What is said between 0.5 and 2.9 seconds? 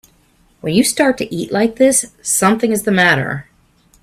When you start to eat like this something is